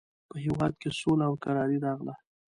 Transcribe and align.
په 0.29 0.35
هېواد 0.45 0.73
کې 0.81 0.89
سوله 0.99 1.23
او 1.29 1.35
کراري 1.43 1.77
راغله. 1.85 2.13